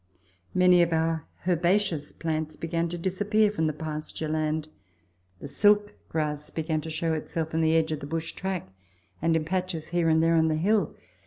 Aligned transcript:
Many 0.55 0.81
of 0.81 0.93
our 0.93 1.27
herbaceous 1.45 2.11
plants 2.11 2.55
began 2.55 2.89
to 2.89 2.97
disappear 2.97 3.51
from 3.51 3.67
the 3.67 3.71
pasture 3.71 4.27
land; 4.29 4.67
the 5.39 5.47
silk 5.47 5.93
grass 6.09 6.49
began 6.49 6.81
to 6.81 6.89
show 6.89 7.13
itself 7.13 7.53
in 7.53 7.61
the 7.61 7.75
edge 7.75 7.91
of 7.91 7.99
the 7.99 8.07
bush 8.07 8.31
track, 8.31 8.67
and 9.21 9.35
in 9.35 9.45
patches 9.45 9.89
here 9.89 10.09
and 10.09 10.23
there 10.23 10.37
on 10.37 10.47
the 10.47 10.55
hill. 10.55 10.95